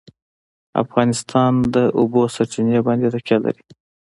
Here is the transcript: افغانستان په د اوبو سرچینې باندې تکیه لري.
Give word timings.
افغانستان 0.83 1.51
په 1.61 1.67
د 1.75 1.77
اوبو 1.99 2.21
سرچینې 2.35 2.79
باندې 2.87 3.07
تکیه 3.13 3.37
لري. 3.45 3.63